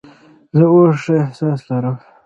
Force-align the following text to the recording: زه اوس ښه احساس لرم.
زه 0.57 0.65
اوس 0.71 0.91
ښه 1.03 1.15
احساس 1.23 1.59
لرم. 1.69 1.95